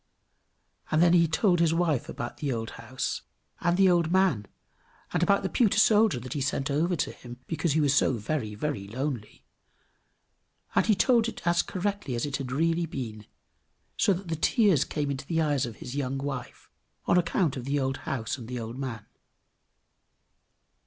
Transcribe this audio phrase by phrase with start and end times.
[0.89, 3.21] And then he told his wife about the old house,
[3.59, 4.47] and the old man,
[5.13, 8.13] and about the pewter soldier that he sent over to him because he was so
[8.13, 9.45] very, very lonely;
[10.73, 13.27] and he told it as correctly as it had really been,
[13.95, 16.67] so that the tears came into the eyes of his young wife,
[17.05, 19.05] on account of the old house and the old man.